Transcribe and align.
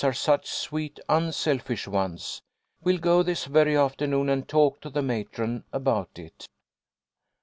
are 0.03 0.13
such 0.13 0.49
sweet 0.49 0.99
unselfish 1.09 1.87
ones. 1.87 2.41
We'll 2.83 2.97
go 2.97 3.21
this 3.21 3.45
very 3.45 3.75
afternoon 3.77 4.29
and 4.29 4.47
talk 4.49 4.81
to 4.81 4.89
the 4.89 5.03
matron 5.03 5.63
about 5.71 6.17
it." 6.17 6.47